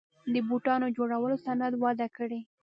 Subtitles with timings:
[0.33, 2.39] د بوټانو جوړولو صنعت وده کړې